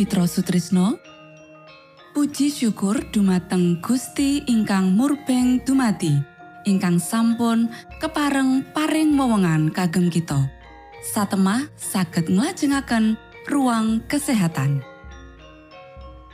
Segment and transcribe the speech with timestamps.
[0.00, 0.96] Mitra Sutrisno
[2.16, 6.16] Puji syukur dumateng Gusti ingkang murbeng dumati
[6.64, 7.68] ingkang sampun
[8.00, 10.48] kepareng paring wewenngan kagem kita.
[11.04, 13.20] Satemah saged nglajengaken
[13.52, 14.80] ruang kesehatan.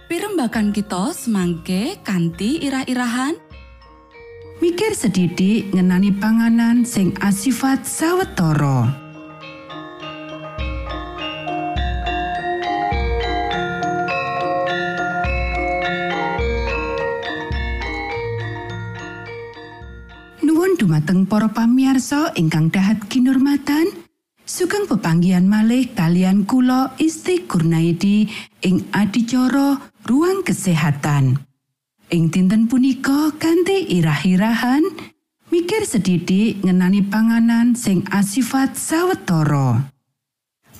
[0.06, 3.34] Pirembakan kita semangke kanthi irah-irahan.
[4.62, 9.05] Mikir sedidik ngenani panganan sing asifat sawetara.
[21.36, 23.84] Para pamiarsa ingkang dahat kinurmatan,
[24.48, 28.24] sugeng pepanggihan malih kalian kula Isti Kurnaidi
[28.64, 29.76] ing adicara
[30.08, 31.36] ruang kesehatan.
[32.08, 34.80] Ing dinten punika kanthi irah-irahan
[35.52, 39.92] mikir sedidik ngenani panganan sing asifat sawetara.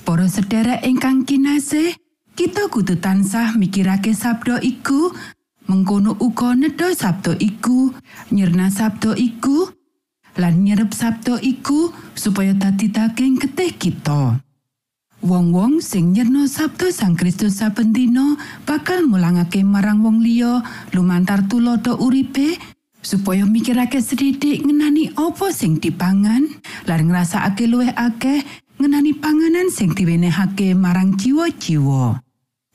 [0.01, 1.93] Para sedherek ingkang kinasih,
[2.33, 5.13] kita kudu tansah mikirake sabda iku
[5.69, 7.93] mengkono uga nedha sabda iku
[8.33, 9.76] nyerna sabda iku
[10.37, 14.39] lan nyerep sabda iku supaya dadi daging getih kita
[15.25, 18.37] wong-wong sing nyerno sabda sang Kristus saben dina
[18.69, 20.61] bakal mulangake marang wong liya
[20.93, 22.61] lumantar tulodo uripe
[23.01, 26.45] supaya mikirake sedidik ngenani apa sing dipangan
[26.85, 28.45] lan ngrasakake luwih akeh
[28.77, 32.21] ngenani panganan sing diwenehake marang jiwa-jiwa.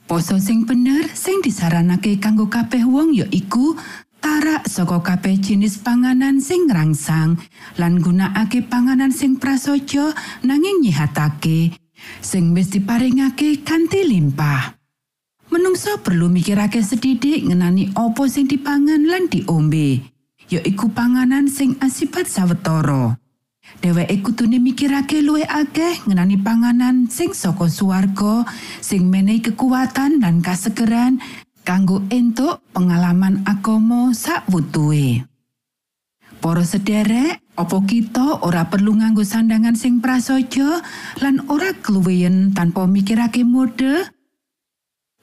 [0.02, 3.78] Poso sing bener sing disaranake kanggo kabeh wong ya iku
[4.22, 7.34] tarak saka kabeh jenis panganan sing rangsang
[7.74, 10.14] lan gunakake panganan sing prasaja
[10.46, 11.74] nanging nyihatake
[12.22, 14.78] sing wis diparingake kanthi limpah.
[15.52, 20.00] Menungso perlu mikirake sedidik ngenani opo sing dipangan lan diombe.
[20.48, 23.20] Ya iku panganan sing asipat sawetara.
[23.78, 28.48] Dheweke kutune mikirake luwih akeh ngenani panganan sing saka swarga
[28.82, 31.22] sing menehi kekuatan dan kasegeran
[31.62, 35.26] kanggo entuk pengalaman agama sak wutuhe.
[36.42, 40.82] Para sederek, opo kita ora perlu nganggo sandangan sing prasaja
[41.22, 44.10] lan ora kluwiyen tanpa mikirake mode?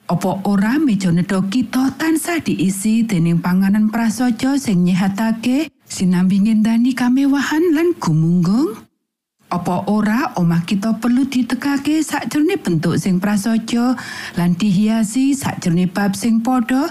[0.08, 7.62] Opo ora meja nedha kita tansah diisi dening panganan prasaja sing nyehatake sinambi ngendani kamewahan
[7.76, 8.89] lan gumunggung?
[9.50, 13.98] Apa ora omah kita perlu ditekake sakjroning bentuk sing prasaja
[14.38, 16.86] lan dihiasi sakjroning bab sing padha?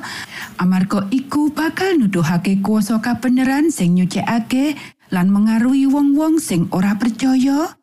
[0.60, 4.76] Amarga iku bakal nuduhake kuasa kabeneran sing nyucikake
[5.08, 7.80] lan mengaruhi wong-wong sing ora percaya?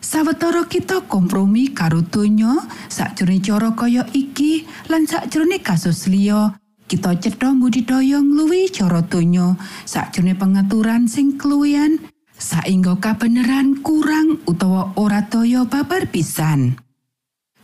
[0.00, 2.56] Sawetara kita kompromi karo donya
[2.88, 6.56] sakjroning cara kaya iki lan sakjroning kasus liya.
[6.88, 12.00] Kita cetha budidaya ngluwi cara donya sakjroning pengaturan sing keluwian
[12.38, 16.78] saingga kabeneran kurang utawa ora daya babar pisan.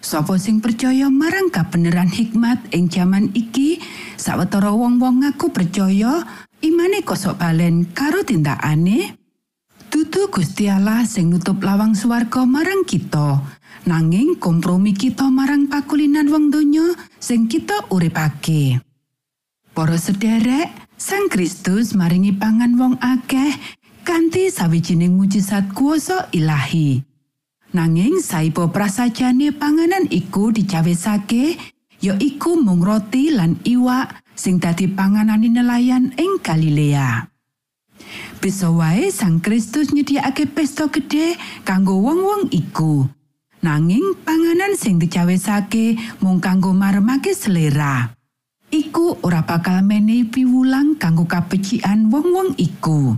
[0.05, 3.81] Sopo sing percaya marang kabeneran hikmat ing jaman iki
[4.21, 6.21] sawetara wong-wong ngaku percaya
[6.61, 9.17] imane kosok balen karo tindakane
[9.89, 13.39] Dudu Gusti Allah sing nutup lawang swarga marang kita.
[13.87, 18.83] Nanging kompromi kita marang pakulinan wong donya sing kita uripake.
[19.71, 23.51] Para sederek, Sang Kristus maringi pangan wong akeh
[24.05, 27.01] kanthi sawijining mujizat kuasa ilahi.
[27.75, 31.59] Nanging saipo prasajane panganan iku dicawesake,
[31.99, 37.27] ya iku mung roti lan iwak sing dadi panganane nelayan ing Galilea.
[38.39, 41.35] Bisa wae Sang Kristus nyediakake pesta gedhe
[41.65, 43.09] kanggo wong-wong iku.
[43.65, 48.13] Nanging panganan sing dicawesake mung kanggo maremake selera.
[48.69, 53.17] Iku ora bakal menehi piwulang kanggo kapecikan wong-wong iku.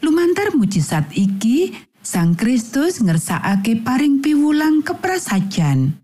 [0.00, 6.00] Lumantar mujizat iki, Sang Kristus ngersakake paring piwulang keprasajan.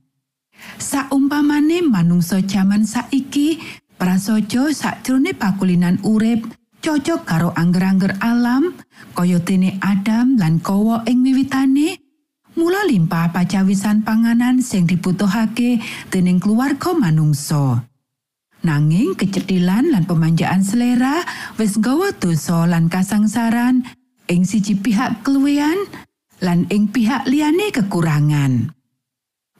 [0.76, 3.56] Saumpamane manungsa jaman saiki,
[3.96, 6.44] prasaja sakjroning pakulinan urip
[6.84, 8.76] cocok karo angger-angger alam
[9.16, 11.98] kaya dene Adam lan Kowo ing wiwitane
[12.54, 15.80] mula limpah pacawisan panganan sing dibutuhake
[16.12, 17.82] dening keluarga manungsa
[18.66, 21.22] nanging kecetilan lan pemanjaan selera
[21.54, 23.86] wis nggawa dosa lan kasangsaran
[24.26, 25.86] ing siji pihak keluwian
[26.42, 28.74] lan ing pihak liyane kekurangan.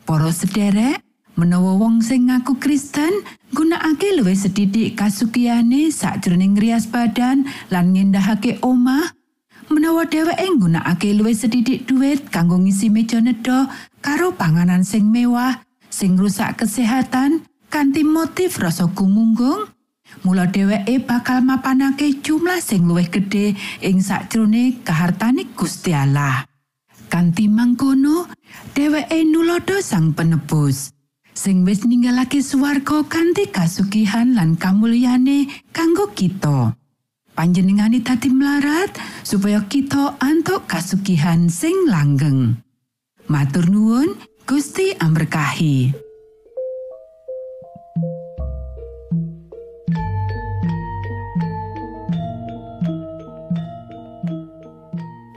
[0.03, 1.03] Para sederek
[1.39, 3.23] menawa wong sing ngaku Kristen
[3.55, 9.15] gunakake luwih sedidik kasukiyane sakjroning ngrias badan lan ngendahake omah
[9.71, 13.69] menawa dheweke nggunakake luwih sedidik dhuwit kanggo ngisi meja nedha
[14.01, 15.61] karo panganan sing mewah
[15.91, 19.69] sing rusak kesehatan kanthi motif rasa gumunggung
[20.23, 26.47] mula dheweke bakal mapanake jumlah sing luwih gedhe ing sakjroning kahartane Gusti Allah
[27.11, 28.31] kanthi mangkono
[28.75, 30.97] dheweke nulodo sang penebus
[31.37, 36.73] sing wis ninggalake swarga kanthi kasugihan lan kamulyane kanggo kita.
[37.37, 42.57] Panjenengane dadi melarat supaya kita antuk kasugihan sing langgeng.
[43.29, 44.17] Matur nuwun,
[44.49, 46.06] Gusti amberkahi.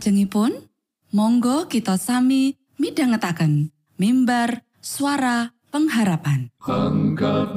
[0.00, 0.56] Salajengipun,
[1.12, 3.68] monggo kita sami midhangetaken
[4.00, 6.48] mimbar suara pengharapan.
[6.64, 7.52] Angkat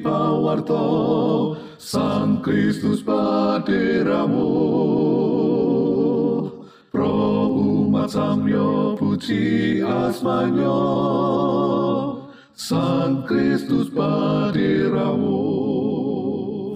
[0.00, 0.88] pawarto
[1.76, 4.48] Sang Kristus paderamu
[6.88, 7.20] Pro
[7.52, 10.80] umat samyo puji asmanyo
[12.56, 15.44] Sang Kristus paderamu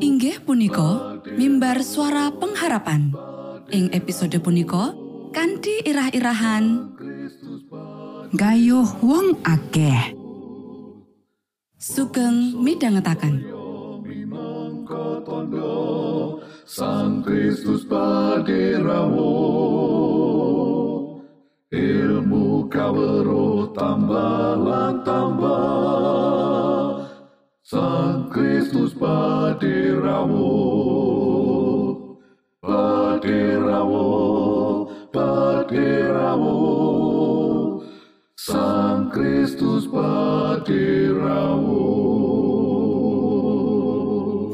[0.04, 3.32] Inggih punika mimbar suara pengharapan.
[3.72, 4.92] Ing episode punika
[5.32, 6.92] kanthi irah-irahan
[8.37, 10.12] Gayuh wong akeh.
[11.80, 12.52] sugeng
[15.24, 15.72] tondo
[16.68, 19.32] Sang Kristus paderamu
[21.72, 24.52] Ilmu kawero tambah
[25.00, 27.08] tambah
[27.64, 30.61] Sang Kristus paderamu
[35.22, 36.58] Paderamu
[38.35, 41.87] Sang Kristus paderamu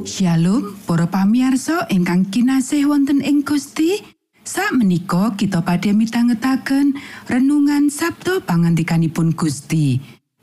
[0.05, 3.97] Shalom, para pamiarsa ingkang kinasih wonten ing Gusti.
[4.45, 7.01] Sak menika kita padha mitangetaken
[7.33, 9.97] renungan Sabto pangantikanipun Gusti.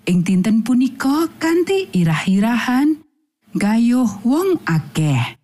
[0.09, 2.97] Ing dinten punika kanthi irah-irahan
[3.53, 5.37] gayuh wong akeh.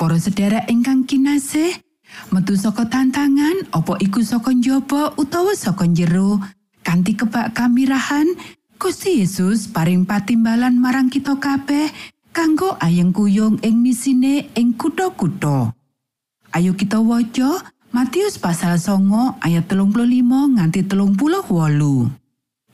[0.00, 1.83] Para sedherek ingkang kinasih,
[2.30, 6.42] metu saka tantangan apa iku saka njaba utawa saka njero
[6.84, 8.26] kanthi kebak kamirahan
[8.74, 11.88] Gusti Yesus paring patimbalan marang kita kabeh
[12.34, 15.72] kanggo ayeng kuyung ing misine ing kutha-kutha.
[16.52, 22.10] Ayo kita waca Matius pasal songo ayat telung puluh lima nganti telung puluh wolu.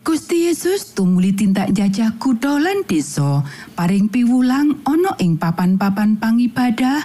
[0.00, 3.44] Gusti Yesus tumuli tindak jajah kutha lan desa,
[3.76, 7.05] paring piwulang ana ing papan-papan pangibadah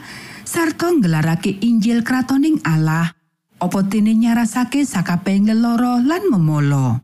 [0.55, 3.11] sarta nggelarake Injil kratoning Allah.
[3.59, 7.03] Apa dene nyarasake sakabehing leloro lan memolo.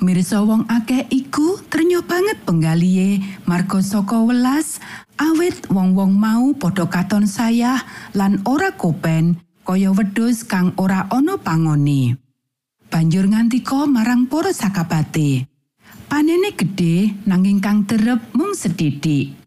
[0.00, 4.80] Mirsa wong akeh iku trenyo banget penggalihe marga saka welas
[5.20, 7.84] awit wong-wong mau padha katon sayah
[8.16, 9.36] lan ora kopen
[9.68, 12.16] kaya wedhus kang ora ana pangone.
[12.88, 15.44] Banjur ngantika marang para sakabate.
[16.08, 19.41] Panene gedhe nanging kang derep mung sedidik.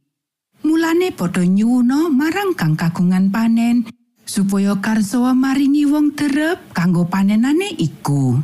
[0.85, 3.89] Mulane padha nyuwuna marang kang kagungan panen
[4.21, 8.37] supaya karsawa maringi wong derep kanggo panenane iku.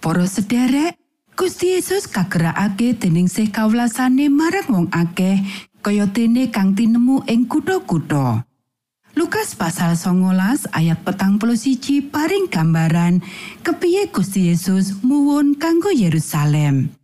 [0.00, 0.96] Para sederek,
[1.36, 5.44] Gusti Yesus kagerakake dening sih kawlasane marang wong akeh
[5.84, 8.48] kaya dene kang tinemu ing kutha-kutha.
[9.12, 13.20] Lukas pasal 19 ayat petang puluh siji paring gambaran
[13.60, 16.96] kepiye Gusti Yesus muwun kanggo Yerusalem.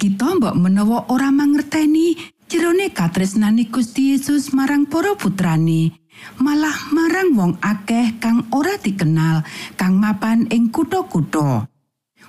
[0.00, 5.94] Kita mbok menawa ora mangerteni jerone katresnane Gusti Yesus marang para putrane,
[6.42, 9.46] malah marang wong akeh kang ora dikenal,
[9.78, 11.70] kang mapan ing kutha-kutha.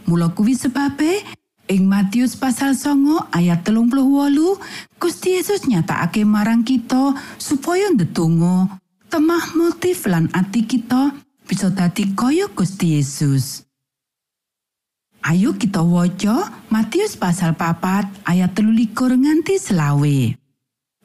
[0.06, 1.26] Mula kuwi sebabe
[1.66, 4.62] ing Matius pasal songo ayat telung puluh wolu
[5.02, 8.78] Gusti Yesus nyatakake marang kita supaya ndedonga
[9.10, 11.18] temah motif lan ati kita
[11.50, 13.66] bisa dadi kaya Gusti Yesus.
[15.22, 20.34] Ayo kita waca Matius pasal papat ayat telulikur nganti selawe.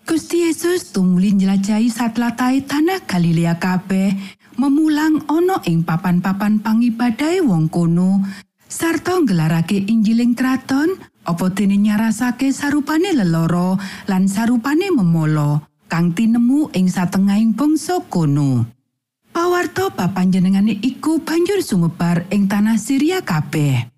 [0.08, 4.16] Gusti Yesus tumuli njelajahi satlatai tanah Galilea kabeh
[4.56, 8.24] memulang ana ing papan-papan pangibadahe wong kono
[8.64, 10.96] sarta nggelarake Injiling kraton
[11.28, 13.76] apa dene nyarasake sarupane leloro
[14.08, 18.64] lan sarupane memolo kang tinemu ing satengahing bangsa kono.
[19.28, 23.95] Pawarto papanjenengane iku banjur sumebar ing tanah Syria kabeh.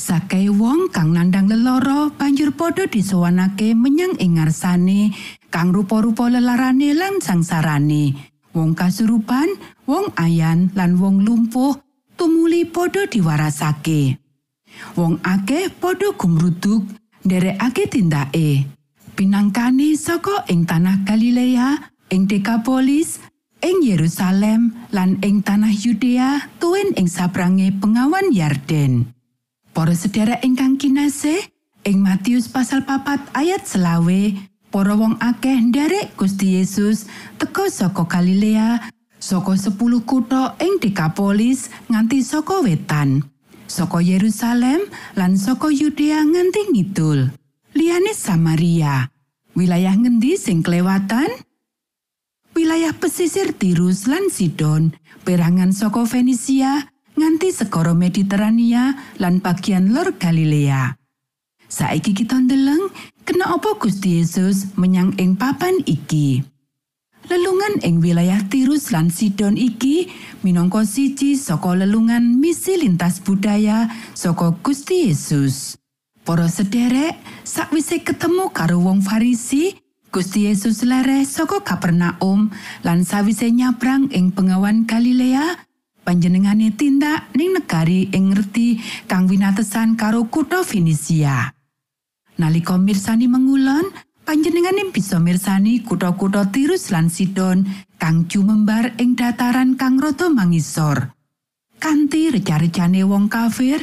[0.00, 5.12] Sakai wong kang nandang leloro banjur padha disowanake menyang ing ngarsane
[5.52, 8.16] kang rupa-rupa lelarane lan sangsarane.
[8.56, 11.76] Wong kasurupan, wong ayan lan wong lumpuh
[12.16, 14.16] tumuli padha diwarasake.
[14.96, 16.80] Wong akeh padha gumruduk
[17.28, 18.72] nderekake tindake.
[19.12, 23.20] Pinangkane saka ing tanah Galilea, ing Dekapolis,
[23.60, 29.19] ing Yerusalem lan ing tanah Yudea tuwin ing sabrange pengawan Yarden.
[29.70, 31.38] Para sedherek ingkang kinasih,
[31.86, 34.22] ing Matius pasal papat ayat selawe,
[34.70, 37.06] para wong akeh nderek Gusti Yesus
[37.38, 38.90] teka saka Galilea
[39.22, 43.22] saka 10 kutha ing Dekapolis nganti saka wetan,
[43.70, 47.30] saka Yerusalem lan saka Yudea nganti ngidul.
[47.70, 49.06] Liyane Samaria.
[49.54, 51.30] Wilayah ngendi sing kelewatan?
[52.54, 56.89] Wilayah pesisir Tirus lan Sidon, perangan saka Fenisia
[57.20, 60.96] nganti segara Mediterania lan bagian lor Galilea.
[61.70, 62.90] Saiki kita ndeleng
[63.28, 66.42] kena apa Gusti Yesus menyang ing papan iki.
[67.30, 70.10] Lelungan ing wilayah Tirus lan Sidon iki
[70.42, 73.86] minangka siji saka lelungan misi lintas budaya
[74.18, 75.78] saka Gusti Yesus.
[76.26, 79.78] Para sederek, sakwise ketemu karo wong Farisi,
[80.10, 82.50] Gusti Yesus lere saka Kapernaum
[82.82, 85.69] lan sawise nyabrang ing pengawan Galilea,
[86.10, 91.54] panjenengane tindak ning negari ing ngerti kang winatesan karo kutha Finisia.
[92.34, 93.94] Nalika mirsani mengulon,
[94.26, 97.62] panjenengane bisa mirsani kutha-kutha Tirus lan Sidon
[98.02, 101.14] kang jumembar ing dataran kang rada mangisor.
[101.78, 103.78] Kanthi reca-recane wong kafir,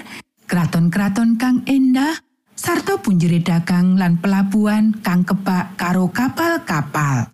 [0.51, 2.11] kraton-kraton kang endah,
[2.59, 7.31] sarta punjere dagang lan pelabuhan kang kebak karo kapal-kapal.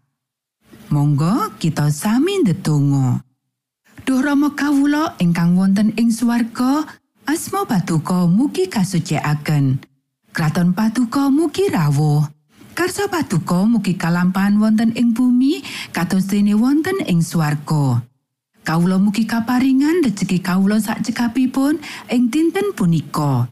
[0.94, 3.33] Monggo kita sami ndedonga.
[4.04, 6.84] Duh Rama kawula ingkang wonten ing swarga,
[7.24, 9.80] asma patuko mugi kasucikaken.
[10.36, 12.28] Kraton patuko mugi rawuh.
[12.76, 15.64] Karsa patuko mugi kalampahan wonten ing bumi
[15.96, 18.04] kados dene wonten ing swarga.
[18.68, 21.80] Kawula mugi kaparingan rejeki kawula sak cekapipun
[22.12, 23.48] ing dinten punika.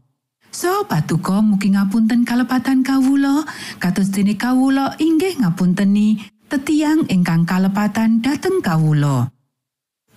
[0.51, 3.47] So patuko mugi ngapunten kalepatan kawula
[3.79, 9.31] kados dene kawula inggih ngapunteni tetiang ingkang kalepatan dhateng kawula.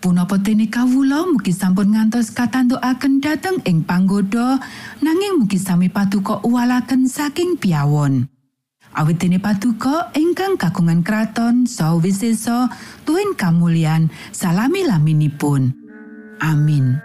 [0.05, 4.61] Punapa dene kawula mugi sampun ngantos katantukaken dhateng ing panggoda
[5.01, 8.29] nanging mugi sami patuko uwalaken saking piawon.
[8.93, 12.69] Awit dene patuko ingkang kagungan kraton saha wisesa
[13.09, 15.73] tuwin kamulyan salami laminipun.
[16.37, 17.01] Amin.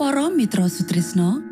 [0.00, 1.51] Para Mitra Sutrisno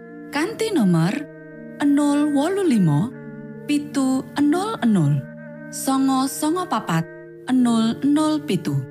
[0.31, 1.11] kanti nomor
[1.83, 4.79] 025 pitu 00
[5.75, 7.03] songo songo papat
[7.51, 8.90] 00